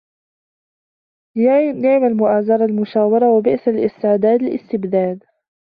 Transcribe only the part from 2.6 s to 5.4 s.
الْمُشَاوَرَةُ وَبِئْسَ الِاسْتِعْدَادُ الِاسْتِبْدَادُ